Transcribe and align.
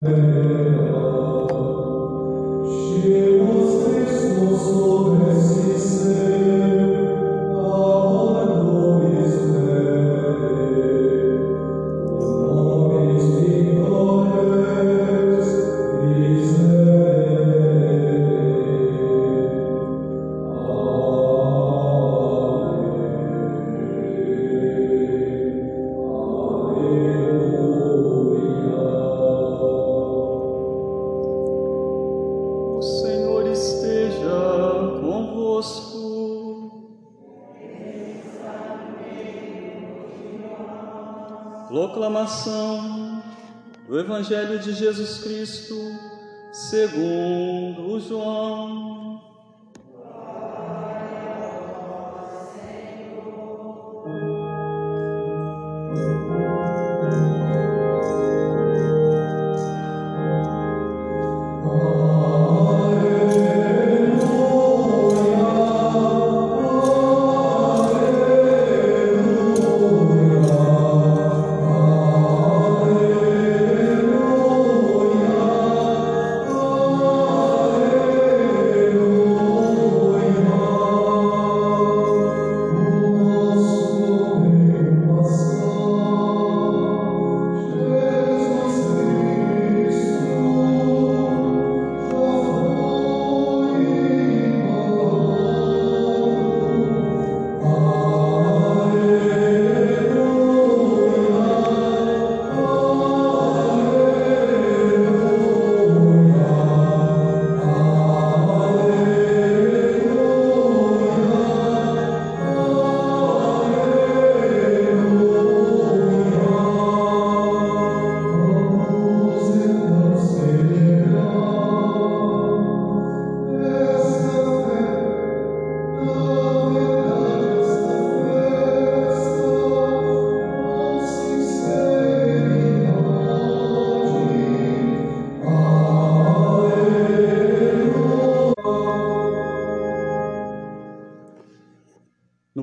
Deus 0.00 0.10
Christus, 3.82 4.62
Proclamação 41.78 43.22
do 43.86 44.00
Evangelho 44.00 44.58
de 44.58 44.72
Jesus 44.72 45.22
Cristo, 45.22 45.76
segundo 46.52 48.00
João. 48.00 48.87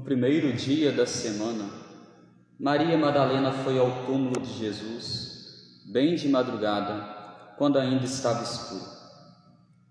Primeiro 0.05 0.53
dia 0.53 0.91
da 0.91 1.07
semana, 1.07 1.67
Maria 2.59 2.95
Madalena 2.95 3.51
foi 3.51 3.79
ao 3.79 4.05
túmulo 4.05 4.39
de 4.39 4.53
Jesus, 4.53 5.81
bem 5.87 6.13
de 6.13 6.29
madrugada, 6.29 7.55
quando 7.57 7.79
ainda 7.79 8.05
estava 8.05 8.43
escuro, 8.43 8.85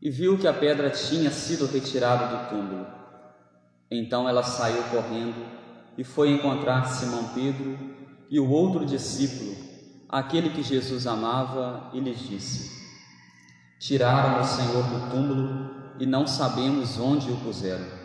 e 0.01 0.09
viu 0.09 0.39
que 0.39 0.47
a 0.47 0.53
pedra 0.53 0.89
tinha 0.89 1.33
sido 1.33 1.67
retirada 1.67 2.29
do 2.29 2.49
túmulo. 2.49 2.87
Então 3.91 4.29
ela 4.29 4.45
saiu 4.45 4.85
correndo 4.85 5.45
e 5.99 6.05
foi 6.05 6.31
encontrar 6.31 6.85
Simão 6.85 7.31
Pedro 7.35 7.77
e 8.31 8.39
o 8.39 8.49
outro 8.49 8.87
discípulo, 8.87 9.57
aquele 10.09 10.51
que 10.51 10.63
Jesus 10.63 11.09
amava, 11.09 11.91
e 11.93 11.99
lhes 11.99 12.21
disse: 12.21 12.71
Tiraram 13.81 14.41
o 14.41 14.45
Senhor 14.45 14.85
do 14.85 15.11
túmulo 15.11 15.75
e 15.99 16.07
não 16.07 16.25
sabemos 16.25 17.01
onde 17.01 17.33
o 17.33 17.37
puseram. 17.39 18.04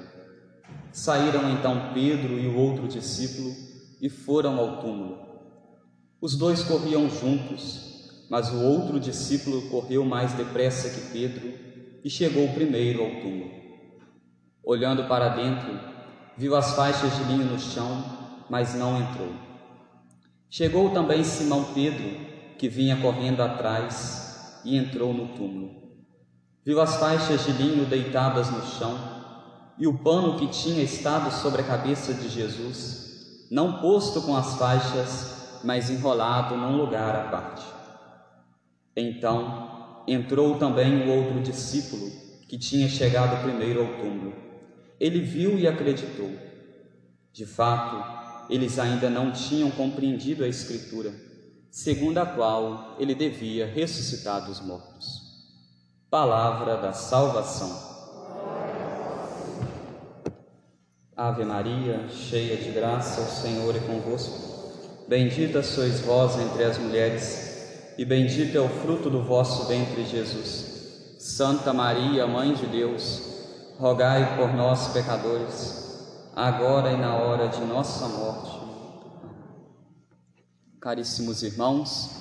Saíram 1.00 1.50
então 1.50 1.94
Pedro 1.94 2.38
e 2.38 2.46
o 2.46 2.58
outro 2.58 2.86
discípulo 2.86 3.56
e 4.02 4.10
foram 4.10 4.60
ao 4.60 4.82
túmulo. 4.82 5.18
Os 6.20 6.36
dois 6.36 6.62
corriam 6.62 7.10
juntos, 7.10 8.26
mas 8.30 8.50
o 8.50 8.62
outro 8.62 9.00
discípulo 9.00 9.70
correu 9.70 10.04
mais 10.04 10.34
depressa 10.34 10.90
que 10.90 11.10
Pedro 11.14 11.54
e 12.04 12.10
chegou 12.10 12.50
primeiro 12.50 13.02
ao 13.02 13.22
túmulo. 13.22 13.50
Olhando 14.62 15.06
para 15.06 15.30
dentro, 15.30 15.80
viu 16.38 16.54
as 16.54 16.76
faixas 16.76 17.16
de 17.16 17.24
linho 17.32 17.46
no 17.46 17.58
chão, 17.58 18.04
mas 18.50 18.76
não 18.76 19.02
entrou. 19.02 19.32
Chegou 20.50 20.90
também 20.90 21.24
Simão 21.24 21.74
Pedro, 21.74 22.10
que 22.58 22.68
vinha 22.68 22.98
correndo 22.98 23.40
atrás, 23.40 24.60
e 24.66 24.76
entrou 24.76 25.14
no 25.14 25.30
túmulo. 25.30 25.94
Viu 26.66 26.82
as 26.82 26.98
faixas 26.98 27.46
de 27.46 27.54
linho 27.54 27.86
deitadas 27.86 28.52
no 28.52 28.62
chão 28.66 29.19
e 29.80 29.88
o 29.88 29.98
pano 29.98 30.38
que 30.38 30.48
tinha 30.48 30.84
estado 30.84 31.32
sobre 31.32 31.62
a 31.62 31.66
cabeça 31.66 32.14
de 32.14 32.28
Jesus, 32.28 33.48
não 33.50 33.80
posto 33.80 34.22
com 34.22 34.36
as 34.36 34.56
faixas, 34.56 35.62
mas 35.64 35.90
enrolado 35.90 36.58
num 36.58 36.76
lugar 36.76 37.16
à 37.16 37.30
parte. 37.30 37.66
Então 38.96 40.04
entrou 40.06 40.58
também 40.58 41.08
o 41.08 41.16
outro 41.16 41.40
discípulo, 41.42 42.12
que 42.48 42.58
tinha 42.58 42.90
chegado 42.90 43.42
primeiro 43.42 43.82
ao 43.82 43.94
túmulo. 44.00 44.34
Ele 45.00 45.22
viu 45.22 45.58
e 45.58 45.68
acreditou. 45.68 46.32
De 47.32 47.46
fato, 47.46 48.52
eles 48.52 48.80
ainda 48.80 49.10
não 49.10 49.32
tinham 49.32 49.70
compreendido 49.72 50.44
a 50.44 50.48
Escritura, 50.48 51.14
segundo 51.72 52.18
a 52.18 52.26
qual 52.26 52.96
ele 53.00 53.16
devia 53.16 53.66
ressuscitar 53.68 54.46
dos 54.46 54.60
mortos. 54.60 55.30
Palavra 56.10 56.78
da 56.78 56.92
salvação. 56.92 57.89
Ave 61.20 61.44
Maria, 61.44 62.08
cheia 62.08 62.56
de 62.56 62.72
graça, 62.72 63.20
o 63.20 63.26
Senhor 63.26 63.76
é 63.76 63.80
convosco. 63.80 64.40
Bendita 65.06 65.62
sois 65.62 66.00
vós 66.00 66.40
entre 66.40 66.64
as 66.64 66.78
mulheres, 66.78 67.94
e 67.98 68.06
bendito 68.06 68.58
é 68.58 68.62
o 68.62 68.70
fruto 68.70 69.10
do 69.10 69.22
vosso 69.22 69.68
ventre, 69.68 70.06
Jesus. 70.06 71.18
Santa 71.20 71.74
Maria, 71.74 72.26
Mãe 72.26 72.54
de 72.54 72.66
Deus, 72.68 73.22
rogai 73.78 74.38
por 74.38 74.54
nós, 74.54 74.94
pecadores, 74.94 76.32
agora 76.34 76.94
e 76.94 76.98
na 76.98 77.18
hora 77.18 77.50
de 77.50 77.66
nossa 77.66 78.08
morte. 78.08 78.58
Caríssimos 80.80 81.44
irmãos, 81.44 82.12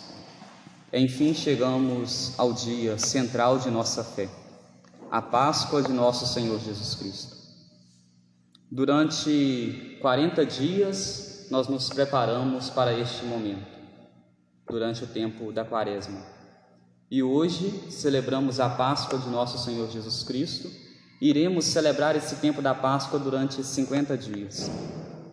enfim 0.93 1.33
chegamos 1.33 2.37
ao 2.37 2.53
dia 2.53 2.99
central 2.99 3.61
de 3.61 3.71
nossa 3.71 4.03
fé, 4.03 4.29
a 5.09 5.23
Páscoa 5.23 5.85
de 5.85 5.93
nosso 5.93 6.27
Senhor 6.27 6.59
Jesus 6.59 6.97
Cristo. 6.97 7.38
Durante 8.70 9.97
40 10.03 10.44
dias, 10.44 11.47
nós 11.50 11.69
nos 11.69 11.88
preparamos 11.88 12.69
para 12.69 12.93
este 12.93 13.25
momento, 13.25 13.67
durante 14.69 15.03
o 15.03 15.06
tempo 15.06 15.50
da 15.50 15.65
Quaresma. 15.65 16.20
E 17.11 17.23
hoje 17.23 17.91
celebramos 17.91 18.61
a 18.61 18.69
Páscoa 18.69 19.19
de 19.19 19.31
nosso 19.31 19.56
Senhor 19.56 19.91
Jesus 19.91 20.23
Cristo. 20.23 20.70
Iremos 21.19 21.65
celebrar 21.65 22.15
esse 22.15 22.37
tempo 22.37 22.61
da 22.61 22.75
Páscoa 22.75 23.19
durante 23.19 23.65
50 23.65 24.19
dias. 24.19 24.70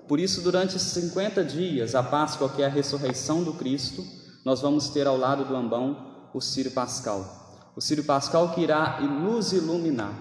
Por 0.08 0.18
isso, 0.18 0.42
durante 0.42 0.80
50 0.80 1.44
dias, 1.44 1.94
a 1.94 2.02
Páscoa, 2.02 2.48
que 2.48 2.62
é 2.62 2.68
a 2.68 2.70
ressurreição 2.70 3.44
do 3.44 3.56
Cristo, 3.56 4.02
nós 4.46 4.62
vamos 4.62 4.88
ter 4.88 5.08
ao 5.08 5.18
lado 5.18 5.44
do 5.44 5.58
ambão 5.58 6.30
o 6.34 6.40
Círio 6.40 6.72
Pascal. 6.72 7.68
O 7.76 7.82
Círio 7.82 8.06
Pascal 8.06 8.54
que 8.54 8.62
irá 8.62 9.02
nos 9.02 9.52
iluminar. 9.52 10.14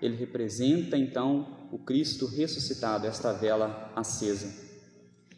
Ele 0.00 0.16
representa 0.16 0.96
então 0.96 1.46
o 1.74 1.78
Cristo 1.78 2.26
ressuscitado, 2.26 3.04
esta 3.04 3.32
vela 3.32 3.90
acesa. 3.96 4.48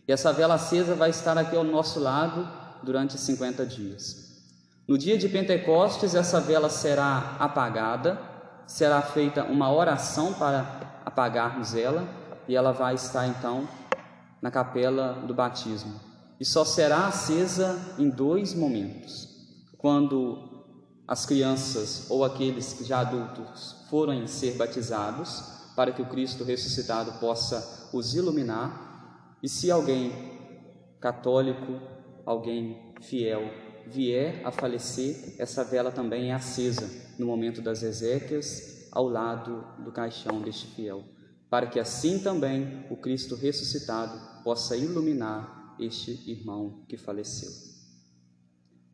E 0.07 0.13
essa 0.13 0.35
vela 0.35 0.53
acesa 0.53 0.95
vai 0.95 1.09
estar 1.09 1.39
aqui 1.39 1.57
ao 1.57 1.65
nosso 1.65 1.99
lado 1.99 2.47
durante 2.83 3.17
50 3.17 3.65
dias. 3.65 4.45
No 4.87 4.99
dia 4.99 5.17
de 5.17 5.31
Pentecostes, 5.31 6.15
essa 6.15 6.39
vela 6.39 6.69
será 6.69 7.37
apagada, 7.41 8.21
será 8.67 9.01
feita 9.01 9.45
uma 9.45 9.73
oração 9.73 10.35
para 10.35 11.01
apagarmos 11.07 11.75
ela, 11.75 12.07
e 12.47 12.55
ela 12.55 12.71
vai 12.71 12.97
estar 12.97 13.27
então 13.27 13.67
na 14.43 14.51
capela 14.51 15.15
do 15.27 15.33
batismo. 15.33 15.99
E 16.39 16.45
só 16.45 16.67
será 16.67 17.07
acesa 17.07 17.95
em 17.99 18.11
dois 18.11 18.53
momentos: 18.53 19.27
quando 19.79 20.67
as 21.09 21.25
crianças 21.25 22.11
ou 22.11 22.27
aqueles 22.27 22.75
que 22.75 22.85
já 22.85 23.01
adultos 23.01 23.87
forem 23.89 24.27
ser 24.27 24.57
batizados, 24.59 25.56
para 25.77 25.93
que 25.93 26.01
o 26.01 26.07
Cristo 26.07 26.43
ressuscitado 26.43 27.13
possa 27.21 27.91
os 27.93 28.15
iluminar, 28.15 29.39
e 29.43 29.49
se 29.49 29.71
alguém 29.71 30.11
católico, 30.99 31.79
alguém 32.25 32.95
fiel, 33.03 33.43
vier 33.87 34.45
a 34.45 34.51
falecer, 34.51 35.35
essa 35.39 35.63
vela 35.63 35.93
também 35.93 36.31
é 36.31 36.35
acesa 36.35 36.91
no 37.19 37.27
momento 37.27 37.61
das 37.61 37.83
exéquias, 37.83 38.89
ao 38.91 39.07
lado 39.07 39.63
do 39.85 39.93
caixão 39.93 40.41
deste 40.41 40.67
fiel, 40.69 41.05
para 41.51 41.67
que 41.67 41.79
assim 41.79 42.19
também 42.19 42.87
o 42.91 42.97
Cristo 42.97 43.37
ressuscitado 43.37 44.43
possa 44.43 44.77
iluminar 44.77 45.77
este 45.79 46.11
irmão 46.31 46.85
que 46.89 46.97
faleceu. 46.97 47.51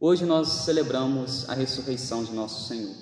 Hoje 0.00 0.24
nós 0.24 0.48
celebramos 0.48 1.48
a 1.48 1.54
ressurreição 1.54 2.24
de 2.24 2.32
nosso 2.32 2.66
Senhor. 2.66 2.94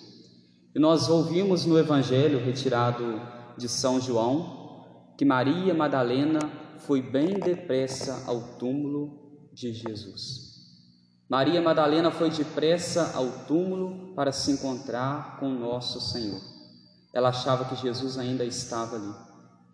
E 0.74 0.78
nós 0.78 1.08
ouvimos 1.08 1.64
no 1.64 1.78
Evangelho 1.78 2.44
retirado 2.44 3.39
de 3.60 3.68
São 3.68 4.00
João 4.00 5.14
que 5.18 5.24
Maria 5.24 5.74
Madalena 5.74 6.40
foi 6.78 7.02
bem 7.02 7.38
depressa 7.38 8.24
ao 8.26 8.56
túmulo 8.58 9.50
de 9.52 9.70
Jesus. 9.72 10.50
Maria 11.28 11.60
Madalena 11.60 12.10
foi 12.10 12.30
depressa 12.30 13.12
ao 13.14 13.30
túmulo 13.46 14.14
para 14.14 14.32
se 14.32 14.50
encontrar 14.50 15.38
com 15.38 15.50
nosso 15.50 16.00
Senhor. 16.00 16.40
Ela 17.12 17.28
achava 17.28 17.66
que 17.66 17.76
Jesus 17.76 18.16
ainda 18.16 18.44
estava 18.44 18.96
ali. 18.96 19.14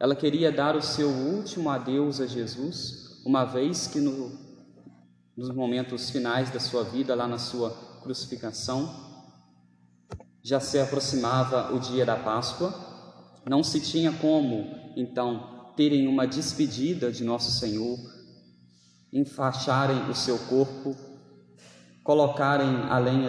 Ela 0.00 0.16
queria 0.16 0.50
dar 0.50 0.74
o 0.74 0.82
seu 0.82 1.08
último 1.08 1.70
adeus 1.70 2.20
a 2.20 2.26
Jesus, 2.26 3.22
uma 3.24 3.44
vez 3.44 3.86
que 3.86 4.00
no, 4.00 4.32
nos 5.36 5.54
momentos 5.54 6.10
finais 6.10 6.50
da 6.50 6.58
sua 6.58 6.82
vida, 6.82 7.14
lá 7.14 7.28
na 7.28 7.38
sua 7.38 7.70
crucificação, 8.02 9.06
já 10.42 10.60
se 10.60 10.78
aproximava 10.78 11.72
o 11.72 11.78
dia 11.78 12.04
da 12.04 12.16
Páscoa. 12.16 12.85
Não 13.48 13.62
se 13.62 13.80
tinha 13.80 14.12
como, 14.12 14.92
então, 14.96 15.72
terem 15.76 16.06
uma 16.06 16.26
despedida 16.26 17.12
de 17.12 17.24
nosso 17.24 17.52
Senhor, 17.52 17.98
enfaixarem 19.12 20.10
o 20.10 20.14
seu 20.14 20.38
corpo 20.38 20.96
colocarem 22.06 22.68
a 22.88 22.98
lenha 22.98 23.28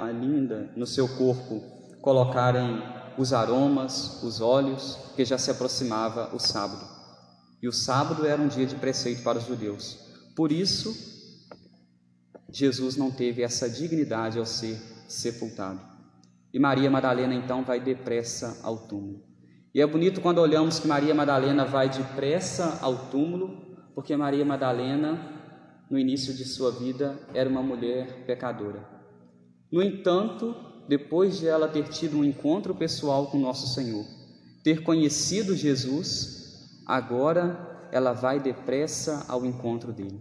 a 0.00 0.10
linda 0.10 0.68
no 0.74 0.84
seu 0.84 1.08
corpo, 1.08 1.62
colocarem 2.02 2.82
os 3.16 3.32
aromas, 3.32 4.20
os 4.24 4.40
óleos, 4.40 4.98
que 5.14 5.24
já 5.24 5.38
se 5.38 5.48
aproximava 5.48 6.34
o 6.34 6.38
sábado. 6.40 6.84
E 7.62 7.68
o 7.68 7.72
sábado 7.72 8.26
era 8.26 8.42
um 8.42 8.48
dia 8.48 8.66
de 8.66 8.74
preceito 8.74 9.22
para 9.22 9.38
os 9.38 9.46
judeus. 9.46 9.96
Por 10.34 10.50
isso, 10.50 10.92
Jesus 12.50 12.96
não 12.96 13.12
teve 13.12 13.42
essa 13.42 13.70
dignidade 13.70 14.40
ao 14.40 14.44
ser 14.44 14.76
sepultado. 15.06 15.80
E 16.52 16.58
Maria 16.58 16.90
Madalena 16.90 17.34
então 17.34 17.62
vai 17.62 17.78
depressa 17.78 18.58
ao 18.64 18.88
túmulo. 18.88 19.22
E 19.76 19.80
é 19.80 19.86
bonito 19.86 20.20
quando 20.20 20.38
olhamos 20.38 20.80
que 20.80 20.88
Maria 20.88 21.14
Madalena 21.14 21.64
vai 21.64 21.88
depressa 21.88 22.78
ao 22.80 23.10
túmulo, 23.10 23.76
porque 23.94 24.16
Maria 24.16 24.44
Madalena 24.44 25.36
no 25.90 25.98
início 25.98 26.34
de 26.34 26.44
sua 26.44 26.72
vida, 26.72 27.18
era 27.32 27.48
uma 27.48 27.62
mulher 27.62 28.24
pecadora. 28.26 28.84
No 29.70 29.82
entanto, 29.82 30.54
depois 30.88 31.38
de 31.38 31.46
ela 31.46 31.68
ter 31.68 31.88
tido 31.88 32.18
um 32.18 32.24
encontro 32.24 32.74
pessoal 32.74 33.28
com 33.28 33.38
nosso 33.38 33.72
Senhor, 33.72 34.04
ter 34.64 34.82
conhecido 34.82 35.56
Jesus, 35.56 36.82
agora 36.86 37.88
ela 37.92 38.12
vai 38.12 38.40
depressa 38.40 39.24
ao 39.28 39.46
encontro 39.46 39.92
dele. 39.92 40.20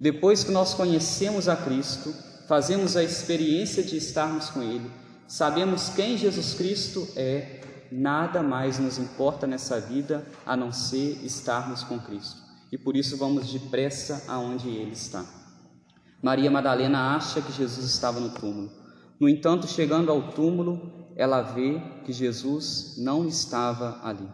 Depois 0.00 0.42
que 0.42 0.50
nós 0.50 0.74
conhecemos 0.74 1.48
a 1.48 1.56
Cristo, 1.56 2.12
fazemos 2.48 2.96
a 2.96 3.04
experiência 3.04 3.82
de 3.82 3.96
estarmos 3.96 4.50
com 4.50 4.62
Ele, 4.62 4.90
sabemos 5.28 5.88
quem 5.90 6.18
Jesus 6.18 6.54
Cristo 6.54 7.08
é, 7.14 7.60
nada 7.94 8.42
mais 8.42 8.78
nos 8.78 8.98
importa 8.98 9.46
nessa 9.46 9.80
vida 9.80 10.26
a 10.44 10.56
não 10.56 10.72
ser 10.72 11.24
estarmos 11.24 11.82
com 11.82 11.98
Cristo 11.98 12.44
e 12.74 12.78
por 12.78 12.96
isso 12.96 13.16
vamos 13.16 13.52
depressa 13.52 14.24
aonde 14.26 14.68
ele 14.68 14.94
está. 14.94 15.24
Maria 16.20 16.50
Madalena 16.50 17.14
acha 17.14 17.40
que 17.40 17.52
Jesus 17.52 17.86
estava 17.86 18.18
no 18.18 18.30
túmulo. 18.30 18.68
No 19.20 19.28
entanto, 19.28 19.68
chegando 19.68 20.10
ao 20.10 20.32
túmulo, 20.32 20.92
ela 21.14 21.40
vê 21.40 21.80
que 22.04 22.12
Jesus 22.12 22.96
não 22.98 23.28
estava 23.28 24.00
ali. 24.02 24.28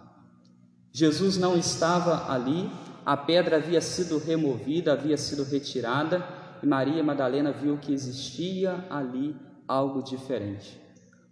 Jesus 0.91 1.37
não 1.37 1.55
estava 1.55 2.33
ali, 2.33 2.71
a 3.05 3.15
pedra 3.15 3.57
havia 3.57 3.83
sido 3.83 4.17
removida, 4.17 4.95
havia 4.95 5.19
sido 5.19 5.45
retirada, 5.45 6.27
e 6.63 6.67
Maria 6.67 7.05
Madalena 7.05 7.53
viu 7.53 7.77
que 7.77 7.93
existia 7.93 8.87
ali 8.89 9.37
algo 9.69 10.03
diferente. 10.03 10.80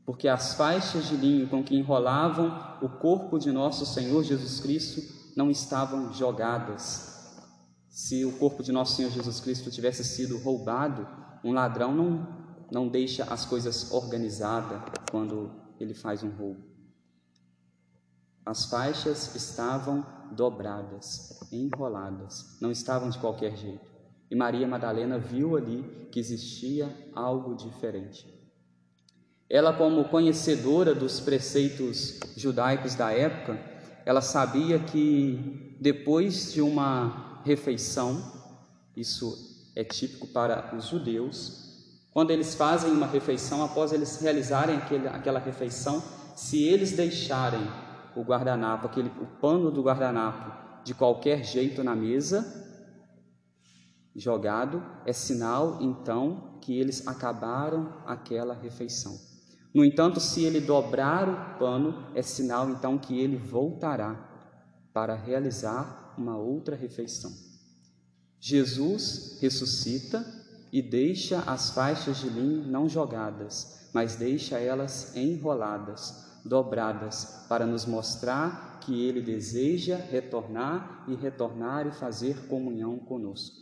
Porque 0.09 0.27
as 0.27 0.55
faixas 0.55 1.07
de 1.07 1.17
linho 1.19 1.47
com 1.51 1.63
que 1.63 1.77
enrolavam 1.77 2.79
o 2.81 2.89
corpo 2.89 3.39
de 3.39 3.53
nosso 3.53 3.85
Senhor 3.85 4.25
Jesus 4.25 4.59
Cristo 4.59 5.03
não 5.37 5.51
estavam 5.51 6.15
jogadas. 6.15 7.37
Se 7.91 8.25
o 8.25 8.39
corpo 8.39 8.63
de 8.63 8.73
nosso 8.73 8.97
Senhor 8.97 9.11
Jesus 9.11 9.39
Cristo 9.39 9.71
tivesse 9.71 10.03
sido 10.03 10.39
roubado, 10.39 11.07
um 11.45 11.53
ladrão 11.53 11.95
não, 11.95 12.27
não 12.73 12.89
deixa 12.89 13.25
as 13.25 13.45
coisas 13.45 13.93
organizadas 13.93 14.81
quando 15.11 15.51
ele 15.79 15.93
faz 15.93 16.23
um 16.23 16.31
roubo. 16.31 16.65
As 18.47 18.65
faixas 18.65 19.37
estavam 19.37 20.07
dobradas, 20.33 21.39
enroladas, 21.53 22.57
não 22.63 22.71
estavam 22.71 23.11
de 23.11 23.19
qualquer 23.19 23.55
jeito. 23.59 23.91
E 24.31 24.35
Maria 24.35 24.67
Madalena 24.67 25.19
viu 25.19 25.55
ali 25.55 26.09
que 26.11 26.19
existia 26.19 26.89
algo 27.15 27.55
diferente. 27.55 28.38
Ela, 29.51 29.73
como 29.73 30.05
conhecedora 30.05 30.95
dos 30.95 31.21
preceitos 31.21 32.21
judaicos 32.37 32.95
da 32.95 33.11
época, 33.11 33.59
ela 34.05 34.21
sabia 34.21 34.79
que 34.79 35.77
depois 35.81 36.53
de 36.53 36.61
uma 36.61 37.41
refeição, 37.45 38.23
isso 38.97 39.71
é 39.75 39.83
típico 39.83 40.27
para 40.27 40.75
os 40.77 40.87
judeus, 40.89 41.69
quando 42.13 42.31
eles 42.31 42.55
fazem 42.55 42.91
uma 42.91 43.07
refeição, 43.07 43.65
após 43.65 43.93
eles 43.93 44.21
realizarem 44.21 44.77
aquela 45.13 45.39
refeição, 45.39 46.03
se 46.37 46.63
eles 46.65 46.93
deixarem 46.93 47.61
o 48.17 48.23
guardanapo, 48.23 48.87
aquele, 48.87 49.09
o 49.21 49.27
pano 49.41 49.71
do 49.71 49.83
guardanapo, 49.83 50.85
de 50.85 50.95
qualquer 50.95 51.45
jeito 51.45 51.83
na 51.85 51.95
mesa, 51.95 52.67
jogado, 54.15 54.83
é 55.07 55.13
sinal 55.13 55.79
então 55.81 56.59
que 56.61 56.79
eles 56.79 57.07
acabaram 57.07 58.03
aquela 58.05 58.53
refeição. 58.53 59.28
No 59.75 59.85
entanto, 59.85 60.19
se 60.19 60.45
ele 60.45 60.61
dobrar 60.61 61.29
o 61.29 61.59
pano, 61.59 62.07
é 62.15 62.23
sinal 62.23 62.71
então 62.71 62.99
que 62.99 63.19
ele 63.19 63.37
voltará 63.37 64.29
para 64.93 65.15
realizar 65.15 66.15
uma 66.17 66.37
outra 66.37 66.75
refeição. 66.75 67.33
Jesus 68.41 69.39
ressuscita 69.41 70.25
e 70.73 70.81
deixa 70.81 71.41
as 71.41 71.71
faixas 71.71 72.19
de 72.19 72.29
linho 72.29 72.67
não 72.67 72.89
jogadas, 72.89 73.89
mas 73.93 74.17
deixa 74.17 74.59
elas 74.59 75.17
enroladas, 75.17 76.41
dobradas, 76.45 77.45
para 77.49 77.67
nos 77.67 77.85
mostrar 77.85 78.81
que 78.81 79.05
ele 79.05 79.21
deseja 79.21 79.97
retornar 79.97 81.05
e 81.09 81.15
retornar 81.15 81.87
e 81.87 81.93
fazer 81.93 82.47
comunhão 82.47 82.99
conosco. 82.99 83.57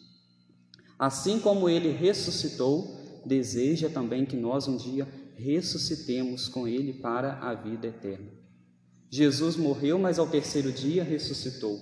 Assim 0.98 1.38
como 1.40 1.68
ele 1.68 1.90
ressuscitou, 1.90 3.20
deseja 3.24 3.88
também 3.88 4.24
que 4.24 4.36
nós 4.36 4.68
um 4.68 4.76
dia 4.76 5.06
ressuscitemos 5.36 6.48
com 6.48 6.66
Ele 6.66 6.94
para 6.94 7.34
a 7.40 7.54
vida 7.54 7.86
eterna. 7.88 8.30
Jesus 9.10 9.56
morreu, 9.56 9.98
mas 9.98 10.18
ao 10.18 10.26
terceiro 10.26 10.72
dia 10.72 11.04
ressuscitou. 11.04 11.80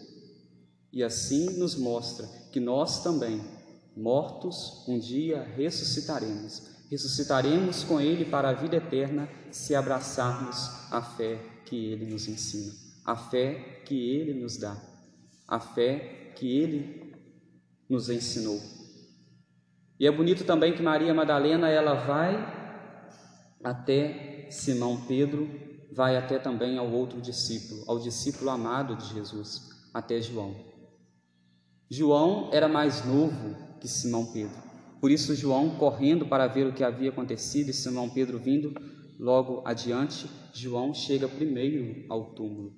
E 0.93 1.03
assim 1.03 1.59
nos 1.59 1.75
mostra 1.75 2.27
que 2.53 2.61
nós 2.61 3.03
também, 3.03 3.41
mortos, 3.97 4.85
um 4.87 4.99
dia 4.99 5.43
ressuscitaremos. 5.43 6.75
Ressuscitaremos 6.91 7.83
com 7.85 8.01
Ele 8.01 8.25
para 8.25 8.51
a 8.51 8.53
vida 8.53 8.77
eterna 8.77 9.29
se 9.51 9.75
abraçarmos 9.75 10.69
a 10.93 11.01
fé 11.01 11.39
que 11.65 11.77
Ele 11.87 12.05
nos 12.07 12.29
ensina, 12.29 12.73
a 13.05 13.17
fé 13.17 13.83
que 13.85 14.11
Ele 14.11 14.35
nos 14.35 14.59
dá, 14.59 14.77
a 15.49 15.59
fé 15.59 16.33
que 16.37 16.59
Ele 16.59 17.15
nos 17.89 18.09
ensinou. 18.11 18.61
E 19.99 20.07
é 20.07 20.13
bonito 20.13 20.45
também 20.45 20.75
que 20.75 20.83
Maria 20.83 21.15
Madalena 21.15 21.69
ela 21.69 21.95
vai 21.95 22.64
até 23.65 24.47
Simão 24.51 25.01
Pedro, 25.09 25.49
vai 25.91 26.17
até 26.17 26.39
também 26.39 26.77
ao 26.77 26.91
outro 26.91 27.21
discípulo, 27.21 27.83
ao 27.87 27.99
discípulo 27.99 28.51
amado 28.51 28.95
de 28.97 29.15
Jesus, 29.15 29.71
até 29.93 30.21
João. 30.21 30.55
João 31.89 32.51
era 32.53 32.69
mais 32.69 33.05
novo 33.05 33.57
que 33.81 33.89
Simão 33.89 34.27
Pedro, 34.27 34.63
Por 35.01 35.11
isso, 35.11 35.35
João, 35.35 35.77
correndo 35.77 36.27
para 36.27 36.47
ver 36.47 36.67
o 36.67 36.73
que 36.73 36.83
havia 36.83 37.11
acontecido, 37.11 37.71
e 37.71 37.75
Simão 37.75 38.09
Pedro 38.09 38.39
vindo 38.39 38.73
logo 39.19 39.63
adiante, 39.65 40.29
João 40.53 40.95
chega 40.95 41.29
primeiro 41.29 42.05
ao 42.09 42.35
túmulo, 42.35 42.75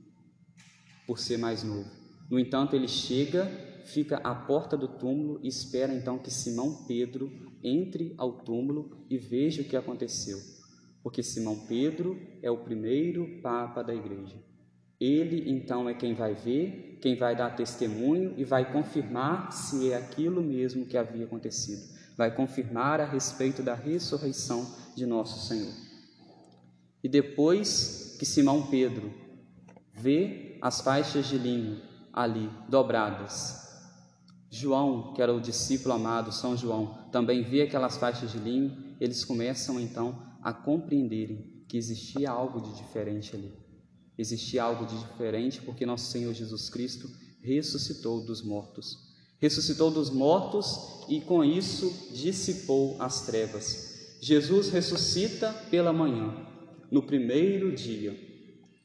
por 1.06 1.18
ser 1.18 1.38
mais 1.38 1.62
novo. 1.62 1.88
No 2.28 2.38
entanto, 2.38 2.74
ele 2.74 2.88
chega, 2.88 3.46
fica 3.84 4.16
à 4.18 4.34
porta 4.34 4.76
do 4.76 4.88
túmulo 4.88 5.38
e 5.42 5.48
espera 5.48 5.94
então 5.94 6.18
que 6.18 6.30
Simão 6.30 6.84
Pedro 6.86 7.30
entre 7.62 8.14
ao 8.18 8.32
túmulo 8.32 9.06
e 9.08 9.16
veja 9.16 9.62
o 9.62 9.64
que 9.64 9.76
aconteceu. 9.76 10.38
Porque 11.06 11.22
Simão 11.22 11.56
Pedro 11.68 12.20
é 12.42 12.50
o 12.50 12.58
primeiro 12.58 13.40
papa 13.40 13.80
da 13.80 13.94
igreja. 13.94 14.34
Ele 14.98 15.48
então 15.48 15.88
é 15.88 15.94
quem 15.94 16.14
vai 16.14 16.34
ver, 16.34 16.98
quem 17.00 17.14
vai 17.14 17.36
dar 17.36 17.54
testemunho 17.54 18.34
e 18.36 18.42
vai 18.42 18.72
confirmar 18.72 19.52
se 19.52 19.92
é 19.92 19.96
aquilo 19.96 20.42
mesmo 20.42 20.84
que 20.84 20.96
havia 20.96 21.24
acontecido. 21.24 21.80
Vai 22.16 22.34
confirmar 22.34 23.00
a 23.00 23.04
respeito 23.04 23.62
da 23.62 23.72
ressurreição 23.72 24.68
de 24.96 25.06
nosso 25.06 25.46
Senhor. 25.46 25.72
E 27.04 27.08
depois 27.08 28.16
que 28.18 28.26
Simão 28.26 28.66
Pedro 28.66 29.14
vê 29.92 30.58
as 30.60 30.80
faixas 30.80 31.28
de 31.28 31.38
linho 31.38 31.80
ali 32.12 32.50
dobradas, 32.68 33.64
João, 34.50 35.12
que 35.14 35.22
era 35.22 35.32
o 35.32 35.40
discípulo 35.40 35.94
amado, 35.94 36.32
São 36.32 36.56
João, 36.56 36.98
também 37.12 37.44
vê 37.44 37.62
aquelas 37.62 37.96
faixas 37.96 38.32
de 38.32 38.38
linho, 38.38 38.96
eles 39.00 39.24
começam 39.24 39.78
então 39.78 40.26
a 40.46 40.52
compreenderem 40.52 41.64
que 41.66 41.76
existia 41.76 42.30
algo 42.30 42.60
de 42.60 42.76
diferente 42.76 43.34
ali. 43.34 43.52
Existia 44.16 44.62
algo 44.62 44.86
de 44.86 44.96
diferente 44.96 45.60
porque 45.60 45.84
nosso 45.84 46.08
Senhor 46.08 46.32
Jesus 46.32 46.70
Cristo 46.70 47.10
ressuscitou 47.42 48.24
dos 48.24 48.42
mortos. 48.42 48.96
Ressuscitou 49.40 49.90
dos 49.90 50.08
mortos 50.08 51.04
e 51.08 51.20
com 51.20 51.42
isso 51.42 51.92
dissipou 52.14 52.94
as 53.00 53.26
trevas. 53.26 54.18
Jesus 54.22 54.68
ressuscita 54.68 55.52
pela 55.68 55.92
manhã, 55.92 56.32
no 56.92 57.02
primeiro 57.02 57.74
dia 57.74 58.16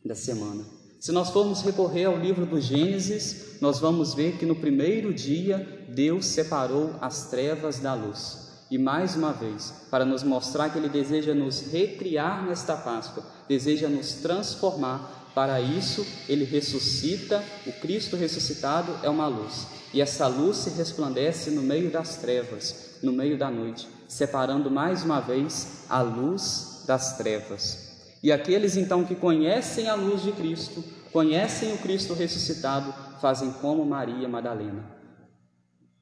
da 0.04 0.16
semana. 0.16 0.66
Se 1.00 1.12
nós 1.12 1.30
formos 1.30 1.62
recorrer 1.62 2.06
ao 2.06 2.20
livro 2.20 2.48
do 2.48 2.60
Gênesis, 2.60 3.62
nós 3.62 3.78
vamos 3.78 4.16
ver 4.16 4.40
que 4.40 4.48
no 4.48 4.56
primeiro 4.56 5.14
dia 5.14 5.86
Deus 5.94 6.26
separou 6.26 6.96
as 7.00 7.30
trevas 7.30 7.78
da 7.78 7.94
luz. 7.94 8.51
E 8.72 8.78
mais 8.78 9.18
uma 9.18 9.34
vez, 9.34 9.86
para 9.92 10.06
nos 10.06 10.24
mostrar 10.24 10.70
que 10.70 10.80
Ele 10.80 10.88
deseja 10.88 11.36
nos 11.36 11.72
recriar 11.72 12.46
nesta 12.46 12.76
Páscoa, 12.76 13.22
deseja 13.48 13.90
nos 13.90 14.14
transformar, 14.14 15.22
para 15.34 15.62
isso, 15.62 16.06
ele 16.28 16.44
ressuscita, 16.44 17.42
o 17.66 17.72
Cristo 17.72 18.18
ressuscitado 18.18 18.94
é 19.02 19.10
uma 19.10 19.28
luz. 19.28 19.66
E 19.94 20.02
essa 20.02 20.28
luz 20.28 20.58
se 20.58 20.70
resplandece 20.72 21.52
no 21.52 21.62
meio 21.62 21.90
das 21.90 22.18
trevas, 22.18 22.98
no 23.02 23.14
meio 23.14 23.38
da 23.38 23.50
noite, 23.50 23.88
separando 24.10 24.70
mais 24.70 25.04
uma 25.04 25.22
vez 25.22 25.86
a 25.90 26.02
luz 26.02 26.84
das 26.86 27.18
trevas. 27.18 27.92
E 28.22 28.32
aqueles 28.32 28.76
então 28.76 29.06
que 29.06 29.16
conhecem 29.16 29.88
a 29.88 29.96
luz 29.96 30.22
de 30.22 30.34
Cristo, 30.34 30.84
conhecem 31.14 31.74
o 31.74 31.78
Cristo 31.78 32.14
ressuscitado, 32.14 32.94
fazem 33.22 33.52
como 33.54 33.86
Maria 33.86 34.28
Madalena. 34.28 34.86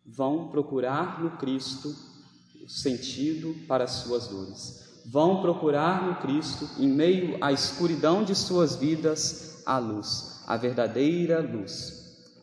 Vão 0.04 0.50
procurar 0.50 1.22
no 1.22 1.38
Cristo 1.38 1.96
sentido 2.70 3.56
para 3.68 3.84
as 3.84 3.92
suas 3.92 4.28
dores 4.28 4.90
vão 5.06 5.42
procurar 5.42 6.06
no 6.06 6.16
Cristo, 6.16 6.70
em 6.78 6.88
meio 6.88 7.38
à 7.42 7.52
escuridão 7.52 8.24
de 8.24 8.36
suas 8.36 8.76
vidas, 8.76 9.64
a 9.66 9.80
luz, 9.80 10.44
a 10.46 10.56
verdadeira 10.56 11.40
luz. 11.40 11.98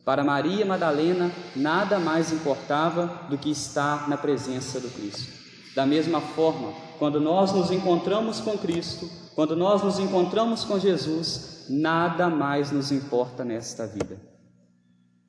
Para 0.05 0.25
Maria 0.25 0.65
Madalena, 0.67 1.31
nada 1.55 1.99
mais 1.99 2.33
importava 2.33 3.27
do 3.29 3.39
que 3.39 3.51
estar 3.51 4.09
na 4.09 4.17
presença 4.17 4.81
do 4.81 4.89
Cristo. 4.89 5.33
Da 5.75 5.87
mesma 5.87 6.21
forma, 6.21 6.73
quando 6.99 7.21
nós 7.21 7.53
nos 7.53 7.71
encontramos 7.71 8.41
com 8.41 8.57
Cristo, 8.57 9.09
quando 9.35 9.55
nós 9.55 9.83
nos 9.83 9.99
encontramos 9.99 10.65
com 10.65 10.79
Jesus, 10.79 11.67
nada 11.69 12.29
mais 12.29 12.71
nos 12.71 12.91
importa 12.91 13.45
nesta 13.45 13.87
vida. 13.87 14.17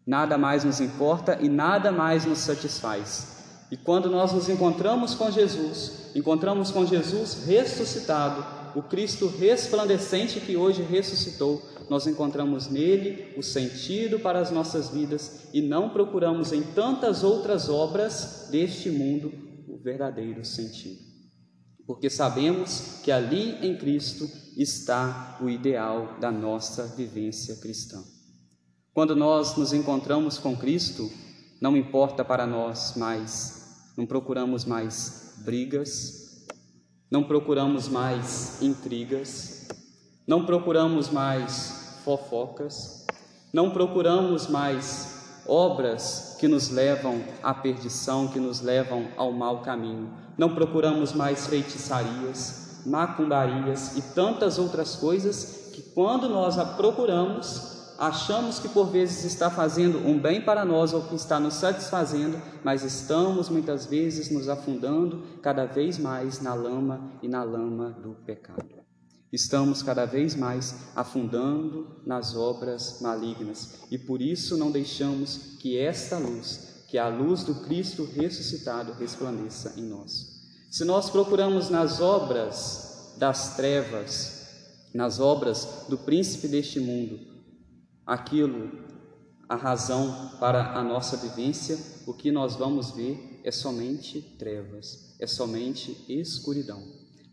Nada 0.05 0.37
mais 0.37 0.63
nos 0.63 0.79
importa 0.79 1.37
e 1.41 1.49
nada 1.49 1.91
mais 1.91 2.25
nos 2.25 2.39
satisfaz. 2.39 3.36
E 3.71 3.75
quando 3.75 4.09
nós 4.09 4.31
nos 4.31 4.47
encontramos 4.47 5.13
com 5.13 5.29
Jesus, 5.29 6.11
encontramos 6.15 6.71
com 6.71 6.85
Jesus 6.85 7.45
ressuscitado, 7.45 8.45
o 8.77 8.81
Cristo 8.81 9.27
resplandecente 9.27 10.39
que 10.39 10.55
hoje 10.55 10.81
ressuscitou, 10.83 11.61
nós 11.89 12.05
encontramos 12.05 12.69
nele 12.69 13.33
o 13.37 13.43
sentido 13.43 14.19
para 14.19 14.39
as 14.39 14.51
nossas 14.51 14.89
vidas 14.89 15.47
e 15.53 15.61
não 15.61 15.89
procuramos 15.89 16.51
em 16.51 16.61
tantas 16.61 17.23
outras 17.23 17.69
obras 17.69 18.47
deste 18.51 18.89
mundo 18.89 19.33
o 19.67 19.77
verdadeiro 19.77 20.43
sentido. 20.45 20.99
Porque 21.85 22.09
sabemos 22.09 22.99
que 23.03 23.11
ali 23.11 23.57
em 23.65 23.77
Cristo 23.77 24.29
está 24.57 25.37
o 25.41 25.49
ideal 25.49 26.17
da 26.19 26.29
nossa 26.29 26.85
vivência 26.85 27.55
cristã. 27.55 28.03
Quando 28.93 29.15
nós 29.15 29.55
nos 29.55 29.71
encontramos 29.73 30.37
com 30.37 30.57
Cristo, 30.57 31.09
não 31.59 31.75
importa 31.75 32.23
para 32.23 32.45
nós 32.45 32.95
mais, 32.95 33.91
não 33.97 34.05
procuramos 34.05 34.65
mais 34.65 35.35
brigas, 35.43 36.45
não 37.09 37.23
procuramos 37.23 37.87
mais 37.87 38.61
intrigas, 38.61 39.67
não 40.27 40.45
procuramos 40.45 41.09
mais 41.09 41.99
fofocas, 42.03 43.05
não 43.53 43.71
procuramos 43.71 44.47
mais 44.47 45.41
obras 45.47 46.35
que 46.39 46.47
nos 46.47 46.69
levam 46.69 47.23
à 47.41 47.53
perdição, 47.53 48.27
que 48.27 48.39
nos 48.39 48.61
levam 48.61 49.07
ao 49.15 49.31
mau 49.31 49.61
caminho, 49.61 50.11
não 50.37 50.53
procuramos 50.53 51.13
mais 51.13 51.47
feitiçarias, 51.47 52.81
macumbarias 52.85 53.97
e 53.97 54.01
tantas 54.13 54.59
outras 54.59 54.95
coisas 54.95 55.71
que, 55.73 55.81
quando 55.81 56.29
nós 56.29 56.57
a 56.57 56.65
procuramos, 56.65 57.76
achamos 57.97 58.59
que 58.59 58.69
por 58.69 58.89
vezes 58.89 59.23
está 59.23 59.49
fazendo 59.49 59.97
um 59.99 60.19
bem 60.19 60.41
para 60.41 60.63
nós 60.63 60.93
ou 60.93 61.01
que 61.01 61.15
está 61.15 61.39
nos 61.39 61.55
satisfazendo, 61.55 62.41
mas 62.63 62.83
estamos 62.83 63.49
muitas 63.49 63.85
vezes 63.85 64.29
nos 64.29 64.47
afundando 64.47 65.23
cada 65.41 65.65
vez 65.65 65.97
mais 65.97 66.41
na 66.41 66.53
lama 66.53 67.11
e 67.21 67.27
na 67.27 67.43
lama 67.43 67.91
do 67.91 68.15
pecado. 68.25 68.77
Estamos 69.31 69.83
cada 69.83 70.05
vez 70.05 70.35
mais 70.35 70.73
afundando 70.95 72.01
nas 72.05 72.35
obras 72.35 73.01
malignas 73.01 73.79
e 73.91 73.97
por 73.97 74.21
isso 74.21 74.57
não 74.57 74.71
deixamos 74.71 75.57
que 75.59 75.77
esta 75.77 76.17
luz, 76.17 76.85
que 76.87 76.97
é 76.97 77.01
a 77.01 77.09
luz 77.09 77.43
do 77.43 77.55
Cristo 77.55 78.05
ressuscitado, 78.05 78.93
resplandeça 78.93 79.73
em 79.77 79.83
nós. 79.83 80.37
Se 80.71 80.85
nós 80.85 81.09
procuramos 81.09 81.69
nas 81.69 81.99
obras 81.99 83.13
das 83.17 83.55
trevas, 83.57 84.47
nas 84.93 85.19
obras 85.19 85.85
do 85.89 85.97
príncipe 85.97 86.47
deste 86.47 86.79
mundo, 86.79 87.36
aquilo, 88.07 88.71
a 89.49 89.55
razão 89.55 90.31
para 90.39 90.77
a 90.77 90.83
nossa 90.83 91.17
vivência, 91.17 91.77
o 92.05 92.13
que 92.13 92.31
nós 92.31 92.55
vamos 92.55 92.91
ver 92.91 93.41
é 93.43 93.51
somente 93.51 94.21
trevas, 94.39 95.13
é 95.19 95.27
somente 95.27 96.05
escuridão. 96.07 96.81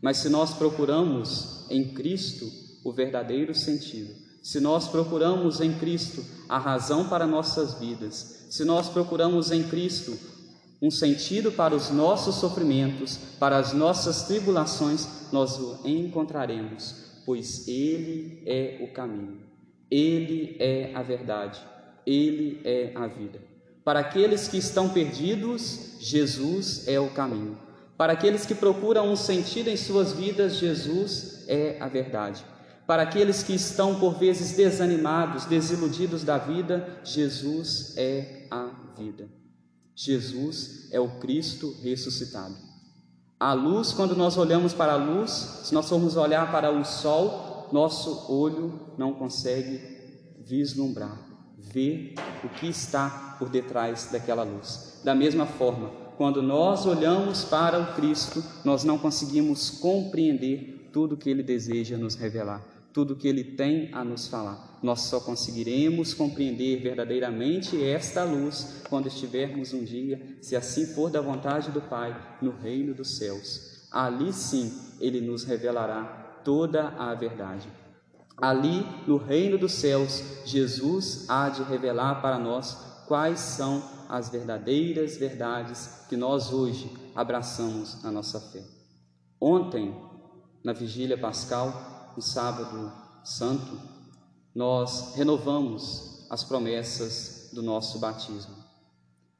Mas 0.01 0.17
se 0.17 0.27
nós 0.27 0.53
procuramos 0.53 1.65
em 1.69 1.93
Cristo 1.93 2.45
o 2.83 2.91
verdadeiro 2.91 3.55
sentido, 3.55 4.13
se 4.43 4.59
nós 4.59 4.87
procuramos 4.87 5.61
em 5.61 5.73
Cristo 5.79 6.23
a 6.47 6.59
razão 6.59 7.09
para 7.09 7.25
nossas 7.25 7.79
vidas, 7.79 8.45
se 8.49 8.63
nós 8.63 8.89
procuramos 8.89 9.51
em 9.51 9.63
Cristo 9.63 10.15
um 10.81 10.91
sentido 10.91 11.51
para 11.51 11.73
os 11.73 11.89
nossos 11.89 12.35
sofrimentos, 12.35 13.17
para 13.39 13.57
as 13.57 13.73
nossas 13.73 14.23
tribulações, 14.23 15.07
nós 15.31 15.57
o 15.57 15.79
encontraremos, 15.87 16.95
pois 17.25 17.67
Ele 17.67 18.43
é 18.45 18.79
o 18.83 18.93
caminho. 18.93 19.54
Ele 19.89 20.55
é 20.59 20.91
a 20.95 21.01
verdade, 21.01 21.61
Ele 22.05 22.61
é 22.63 22.91
a 22.95 23.07
vida. 23.07 23.39
Para 23.83 23.99
aqueles 23.99 24.47
que 24.47 24.57
estão 24.57 24.89
perdidos, 24.89 25.97
Jesus 25.99 26.87
é 26.87 26.99
o 26.99 27.09
caminho. 27.11 27.57
Para 27.97 28.13
aqueles 28.13 28.45
que 28.45 28.55
procuram 28.55 29.11
um 29.11 29.15
sentido 29.15 29.69
em 29.69 29.77
suas 29.77 30.11
vidas, 30.11 30.55
Jesus 30.55 31.45
é 31.47 31.77
a 31.79 31.87
verdade. 31.87 32.43
Para 32.85 33.03
aqueles 33.03 33.41
que 33.41 33.53
estão 33.53 33.99
por 33.99 34.17
vezes 34.17 34.55
desanimados, 34.55 35.45
desiludidos 35.45 36.23
da 36.23 36.37
vida, 36.37 36.99
Jesus 37.03 37.93
é 37.97 38.47
a 38.51 38.69
vida. 38.97 39.27
Jesus 39.95 40.89
é 40.91 40.99
o 40.99 41.19
Cristo 41.19 41.75
ressuscitado. 41.81 42.55
A 43.39 43.53
luz, 43.53 43.91
quando 43.91 44.15
nós 44.15 44.37
olhamos 44.37 44.73
para 44.73 44.93
a 44.93 44.97
luz, 44.97 45.31
se 45.63 45.73
nós 45.73 45.87
formos 45.87 46.15
olhar 46.15 46.51
para 46.51 46.71
o 46.71 46.83
sol, 46.83 47.44
nosso 47.75 48.31
olho 48.31 48.95
não 48.97 49.13
consegue 49.13 49.81
vislumbrar, 50.39 51.19
ver 51.57 52.13
o 52.41 52.47
que 52.47 52.67
está 52.67 53.35
por 53.37 53.49
detrás 53.49 54.07
daquela 54.09 54.43
luz. 54.43 55.01
Da 55.03 55.13
mesma 55.13 55.45
forma, 55.45 55.89
quando 56.15 56.41
nós 56.41 56.85
olhamos 56.85 57.43
para 57.43 57.77
o 57.77 57.93
Cristo, 57.95 58.41
nós 58.63 58.85
não 58.85 58.97
conseguimos 58.97 59.71
compreender 59.71 60.89
tudo 60.93 61.17
que 61.17 61.29
ele 61.29 61.43
deseja 61.43 61.97
nos 61.97 62.15
revelar, 62.15 62.65
tudo 62.93 63.17
que 63.17 63.27
ele 63.27 63.43
tem 63.43 63.93
a 63.93 64.05
nos 64.05 64.29
falar. 64.29 64.79
Nós 64.81 65.01
só 65.01 65.19
conseguiremos 65.19 66.13
compreender 66.13 66.81
verdadeiramente 66.81 67.83
esta 67.83 68.23
luz 68.23 68.83
quando 68.87 69.09
estivermos 69.09 69.73
um 69.73 69.83
dia, 69.83 70.37
se 70.41 70.55
assim 70.55 70.85
for 70.85 71.09
da 71.11 71.19
vontade 71.19 71.71
do 71.71 71.81
Pai, 71.81 72.15
no 72.41 72.51
reino 72.51 72.93
dos 72.93 73.17
céus. 73.17 73.85
Ali 73.91 74.31
sim 74.31 74.71
ele 75.01 75.19
nos 75.19 75.43
revelará 75.43 76.24
toda 76.45 76.93
a 76.97 77.13
verdade. 77.13 77.67
Ali, 78.37 78.85
no 79.05 79.17
reino 79.17 79.57
dos 79.57 79.73
céus, 79.73 80.23
Jesus 80.45 81.25
há 81.27 81.49
de 81.49 81.63
revelar 81.63 82.21
para 82.21 82.39
nós 82.39 82.77
quais 83.07 83.39
são 83.39 83.83
as 84.07 84.29
verdadeiras 84.29 85.17
verdades 85.17 86.05
que 86.07 86.15
nós 86.15 86.53
hoje 86.53 86.89
abraçamos 87.13 88.01
na 88.03 88.11
nossa 88.11 88.39
fé. 88.39 88.63
Ontem, 89.39 89.93
na 90.63 90.73
vigília 90.73 91.17
pascal, 91.17 92.13
no 92.15 92.21
sábado 92.21 92.91
santo, 93.23 93.79
nós 94.53 95.15
renovamos 95.15 96.25
as 96.29 96.43
promessas 96.43 97.49
do 97.53 97.61
nosso 97.61 97.99
batismo. 97.99 98.55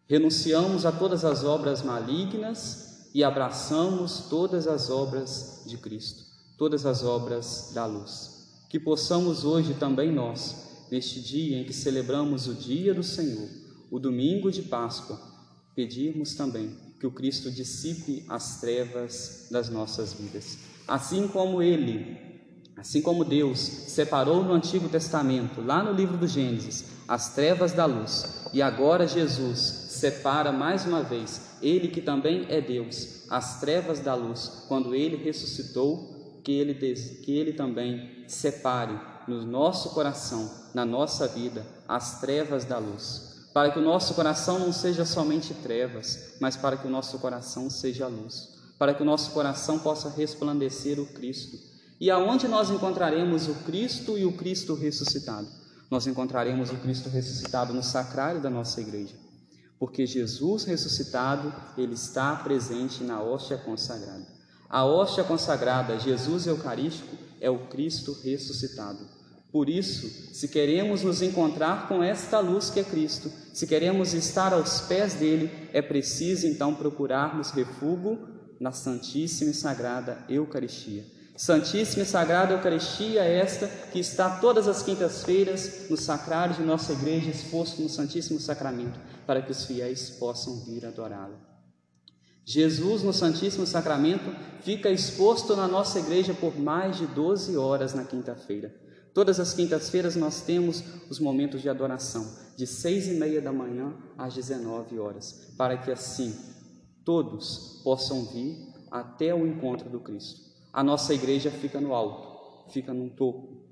Renunciamos 0.07 0.85
a 0.85 0.91
todas 0.91 1.25
as 1.25 1.43
obras 1.43 1.81
malignas 1.81 3.09
e 3.13 3.23
abraçamos 3.23 4.27
todas 4.29 4.67
as 4.67 4.89
obras 4.89 5.63
de 5.65 5.77
Cristo, 5.77 6.24
todas 6.57 6.85
as 6.85 7.03
obras 7.03 7.71
da 7.73 7.85
luz. 7.85 8.63
Que 8.69 8.79
possamos 8.79 9.43
hoje 9.43 9.73
também 9.75 10.11
nós, 10.11 10.87
neste 10.91 11.21
dia 11.21 11.59
em 11.59 11.63
que 11.63 11.73
celebramos 11.73 12.47
o 12.47 12.53
dia 12.53 12.93
do 12.93 13.03
Senhor, 13.03 13.47
o 13.91 13.99
domingo 13.99 14.51
de 14.51 14.63
Páscoa, 14.63 15.19
pedirmos 15.75 16.35
também 16.35 16.75
que 16.99 17.07
o 17.07 17.11
Cristo 17.11 17.51
dissipe 17.51 18.25
as 18.29 18.59
trevas 18.59 19.47
das 19.51 19.69
nossas 19.69 20.13
vidas. 20.13 20.57
Assim 20.87 21.27
como 21.27 21.61
ele 21.61 22.25
Assim 22.77 23.01
como 23.01 23.23
Deus 23.23 23.59
separou 23.59 24.43
no 24.43 24.53
Antigo 24.53 24.89
Testamento, 24.89 25.61
lá 25.61 25.81
no 25.81 25.93
livro 25.93 26.17
do 26.17 26.27
Gênesis, 26.27 26.83
as 27.07 27.33
trevas 27.33 27.71
da 27.71 27.85
luz, 27.85 28.49
e 28.53 28.61
agora 28.61 29.07
Jesus 29.07 29.59
separa 29.59 30.51
mais 30.51 30.85
uma 30.85 31.01
vez, 31.01 31.57
ele 31.61 31.87
que 31.87 32.01
também 32.01 32.45
é 32.49 32.59
Deus, 32.59 33.23
as 33.29 33.61
trevas 33.61 34.01
da 34.01 34.13
luz, 34.13 34.65
quando 34.67 34.93
ele 34.93 35.15
ressuscitou, 35.15 36.14
que 36.45 36.51
ele, 36.51 36.75
que 36.75 37.35
ele 37.35 37.51
também 37.51 38.23
separe 38.27 38.97
no 39.27 39.43
nosso 39.45 39.89
coração, 39.89 40.49
na 40.73 40.85
nossa 40.85 41.27
vida, 41.27 41.65
as 41.87 42.21
trevas 42.21 42.63
da 42.63 42.77
luz, 42.77 43.47
para 43.51 43.71
que 43.71 43.79
o 43.79 43.81
nosso 43.81 44.13
coração 44.13 44.59
não 44.59 44.71
seja 44.71 45.03
somente 45.03 45.53
trevas, 45.55 46.35
mas 46.39 46.55
para 46.55 46.77
que 46.77 46.87
o 46.87 46.89
nosso 46.89 47.17
coração 47.17 47.69
seja 47.69 48.07
luz, 48.07 48.55
para 48.77 48.93
que 48.93 49.01
o 49.01 49.05
nosso 49.05 49.31
coração 49.31 49.79
possa 49.79 50.09
resplandecer 50.09 50.99
o 50.99 51.07
Cristo 51.07 51.57
e 51.99 52.11
aonde 52.11 52.47
nós 52.47 52.69
encontraremos 52.69 53.47
o 53.47 53.55
Cristo 53.63 54.17
e 54.17 54.25
o 54.25 54.33
Cristo 54.33 54.75
ressuscitado? 54.75 55.47
Nós 55.89 56.05
encontraremos 56.05 56.69
o 56.69 56.75
Cristo 56.75 57.09
ressuscitado 57.09 57.73
no 57.73 57.81
sacrário 57.81 58.41
da 58.41 58.49
nossa 58.49 58.81
igreja. 58.81 59.15
Porque 59.79 60.05
Jesus 60.05 60.65
ressuscitado, 60.65 61.53
ele 61.77 61.93
está 61.93 62.35
presente 62.35 63.03
na 63.03 63.21
hóstia 63.21 63.57
consagrada. 63.57 64.34
A 64.69 64.83
hóstia 64.83 65.23
consagrada, 65.23 65.99
Jesus 65.99 66.47
Eucarístico, 66.47 67.15
é 67.39 67.49
o 67.49 67.67
Cristo 67.67 68.17
ressuscitado. 68.23 68.99
Por 69.51 69.69
isso, 69.69 70.33
se 70.33 70.49
queremos 70.49 71.01
nos 71.01 71.21
encontrar 71.21 71.87
com 71.87 72.03
esta 72.03 72.39
luz 72.39 72.69
que 72.69 72.79
é 72.79 72.83
Cristo, 72.83 73.31
se 73.53 73.65
queremos 73.65 74.13
estar 74.13 74.51
aos 74.51 74.81
pés 74.81 75.13
dele, 75.13 75.49
é 75.71 75.81
preciso 75.81 76.45
então 76.45 76.75
procurarmos 76.75 77.51
refúgio 77.51 78.19
na 78.59 78.71
Santíssima 78.71 79.51
e 79.51 79.53
Sagrada 79.53 80.17
Eucaristia. 80.27 81.05
Santíssima 81.37 82.03
e 82.03 82.05
Sagrada 82.05 82.53
Eucaristia 82.53 83.23
é 83.23 83.39
esta 83.39 83.67
que 83.91 83.99
está 83.99 84.29
todas 84.29 84.67
as 84.67 84.81
quintas-feiras 84.81 85.89
no 85.89 85.95
sacrário 85.95 86.55
de 86.55 86.63
nossa 86.63 86.91
igreja, 86.93 87.29
exposto 87.29 87.81
no 87.81 87.87
Santíssimo 87.89 88.39
Sacramento, 88.39 88.99
para 89.25 89.41
que 89.41 89.51
os 89.51 89.63
fiéis 89.63 90.09
possam 90.09 90.65
vir 90.65 90.85
adorá-la. 90.85 91.54
Jesus, 92.45 93.01
no 93.01 93.11
Santíssimo 93.11 93.65
Sacramento, 93.65 94.33
fica 94.61 94.91
exposto 94.91 95.55
na 95.55 95.67
nossa 95.67 95.99
igreja 95.99 96.33
por 96.33 96.57
mais 96.57 96.97
de 96.97 97.07
12 97.07 97.57
horas 97.57 97.93
na 97.93 98.03
quinta-feira. 98.03 98.73
Todas 99.13 99.39
as 99.39 99.53
quintas-feiras 99.53 100.15
nós 100.15 100.41
temos 100.41 100.83
os 101.09 101.19
momentos 101.19 101.61
de 101.61 101.69
adoração, 101.69 102.25
de 102.55 102.67
seis 102.67 103.07
e 103.07 103.11
meia 103.11 103.41
da 103.41 103.51
manhã 103.51 103.93
às 104.17 104.33
19 104.33 104.99
horas, 104.99 105.53
para 105.57 105.77
que 105.77 105.91
assim 105.91 106.33
todos 107.03 107.81
possam 107.83 108.25
vir 108.25 108.57
até 108.91 109.33
o 109.33 109.47
encontro 109.47 109.89
do 109.89 109.99
Cristo 109.99 110.45
a 110.75 110.83
nossa 110.83 111.13
igreja 111.13 111.49
fica 111.49 111.79
no 111.79 111.93
alto, 111.93 112.69
fica 112.69 112.93
no 112.93 113.09
topo. 113.09 113.63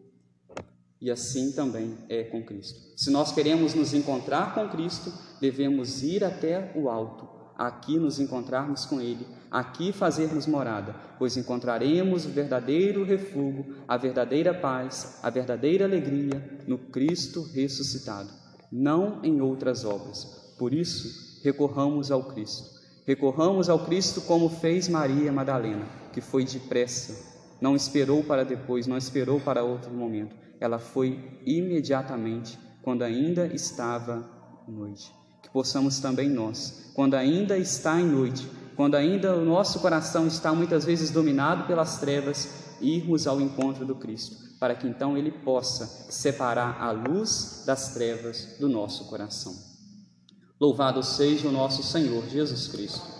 E 1.01 1.11
assim 1.11 1.51
também 1.51 1.97
é 2.07 2.23
com 2.23 2.41
Cristo. 2.41 2.79
Se 2.95 3.11
nós 3.11 3.33
queremos 3.33 3.73
nos 3.73 3.93
encontrar 3.93 4.55
com 4.55 4.69
Cristo, 4.69 5.11
devemos 5.41 6.01
ir 6.01 6.23
até 6.23 6.71
o 6.77 6.89
alto, 6.89 7.27
aqui 7.57 7.97
nos 7.97 8.19
encontrarmos 8.19 8.85
com 8.85 9.01
Ele, 9.01 9.25
aqui 9.49 9.91
fazermos 9.91 10.47
morada, 10.47 10.95
pois 11.17 11.37
encontraremos 11.37 12.25
o 12.25 12.29
verdadeiro 12.29 13.03
refúgio, 13.03 13.75
a 13.87 13.97
verdadeira 13.97 14.53
paz, 14.53 15.19
a 15.21 15.29
verdadeira 15.29 15.85
alegria 15.85 16.61
no 16.67 16.77
Cristo 16.77 17.43
ressuscitado, 17.53 18.29
não 18.71 19.23
em 19.23 19.41
outras 19.41 19.85
obras. 19.85 20.53
Por 20.57 20.73
isso, 20.73 21.41
recorramos 21.43 22.11
ao 22.11 22.23
Cristo. 22.25 22.73
Recorramos 23.05 23.69
ao 23.69 23.85
Cristo 23.85 24.21
como 24.21 24.49
fez 24.49 24.87
Maria 24.87 25.31
Madalena 25.31 26.03
que 26.13 26.21
foi 26.21 26.45
depressa, 26.45 27.33
não 27.59 27.75
esperou 27.75 28.23
para 28.23 28.45
depois, 28.45 28.87
não 28.87 28.97
esperou 28.97 29.39
para 29.41 29.63
outro 29.63 29.91
momento. 29.91 30.35
Ela 30.59 30.77
foi 30.79 31.41
imediatamente, 31.45 32.57
quando 32.83 33.01
ainda 33.01 33.47
estava 33.47 34.29
noite. 34.67 35.11
Que 35.43 35.49
possamos 35.49 35.99
também 35.99 36.27
nós, 36.27 36.89
quando 36.95 37.13
ainda 37.13 37.55
está 37.55 38.01
em 38.01 38.07
noite, 38.07 38.49
quando 38.75 38.95
ainda 38.95 39.35
o 39.35 39.45
nosso 39.45 39.79
coração 39.79 40.25
está 40.25 40.51
muitas 40.51 40.83
vezes 40.83 41.11
dominado 41.11 41.67
pelas 41.67 41.99
trevas, 41.99 42.49
irmos 42.81 43.27
ao 43.27 43.39
encontro 43.39 43.85
do 43.85 43.93
Cristo, 43.93 44.57
para 44.59 44.73
que 44.73 44.87
então 44.87 45.15
ele 45.15 45.31
possa 45.31 45.85
separar 46.11 46.81
a 46.81 46.89
luz 46.89 47.63
das 47.67 47.93
trevas 47.93 48.57
do 48.59 48.67
nosso 48.67 49.05
coração. 49.05 49.53
Louvado 50.59 51.03
seja 51.03 51.47
o 51.47 51.51
nosso 51.51 51.83
Senhor 51.83 52.27
Jesus 52.27 52.67
Cristo 52.67 53.12